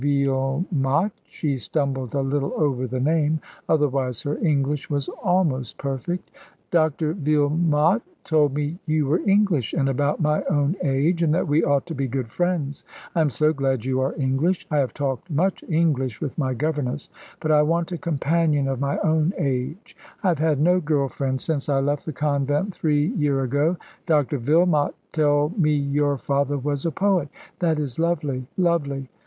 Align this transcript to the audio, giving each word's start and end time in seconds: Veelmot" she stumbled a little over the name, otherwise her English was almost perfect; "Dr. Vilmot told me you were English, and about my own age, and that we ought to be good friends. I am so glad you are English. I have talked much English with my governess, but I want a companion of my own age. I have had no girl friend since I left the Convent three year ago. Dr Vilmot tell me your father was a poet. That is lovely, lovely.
Veelmot" 0.03 1.11
she 1.27 1.57
stumbled 1.59 2.15
a 2.15 2.23
little 2.23 2.53
over 2.57 2.87
the 2.87 2.99
name, 2.99 3.39
otherwise 3.69 4.23
her 4.23 4.35
English 4.43 4.89
was 4.89 5.07
almost 5.21 5.77
perfect; 5.77 6.31
"Dr. 6.71 7.13
Vilmot 7.13 8.01
told 8.23 8.55
me 8.55 8.79
you 8.87 9.05
were 9.05 9.19
English, 9.29 9.73
and 9.73 9.87
about 9.87 10.19
my 10.19 10.43
own 10.49 10.75
age, 10.83 11.21
and 11.21 11.31
that 11.35 11.47
we 11.47 11.63
ought 11.63 11.85
to 11.85 11.93
be 11.93 12.07
good 12.07 12.29
friends. 12.31 12.83
I 13.13 13.21
am 13.21 13.29
so 13.29 13.53
glad 13.53 13.85
you 13.85 14.01
are 14.01 14.19
English. 14.19 14.65
I 14.71 14.77
have 14.77 14.91
talked 14.91 15.29
much 15.29 15.63
English 15.69 16.19
with 16.19 16.35
my 16.35 16.55
governess, 16.55 17.07
but 17.39 17.51
I 17.51 17.61
want 17.61 17.91
a 17.91 17.97
companion 17.99 18.67
of 18.67 18.79
my 18.81 18.97
own 19.03 19.35
age. 19.37 19.95
I 20.23 20.29
have 20.29 20.39
had 20.39 20.59
no 20.59 20.79
girl 20.79 21.09
friend 21.09 21.39
since 21.39 21.69
I 21.69 21.79
left 21.79 22.07
the 22.07 22.11
Convent 22.11 22.73
three 22.73 23.09
year 23.09 23.43
ago. 23.43 23.77
Dr 24.07 24.39
Vilmot 24.39 24.95
tell 25.11 25.53
me 25.55 25.75
your 25.75 26.17
father 26.17 26.57
was 26.57 26.87
a 26.87 26.91
poet. 26.91 27.29
That 27.59 27.77
is 27.77 27.99
lovely, 27.99 28.47
lovely. 28.57 29.07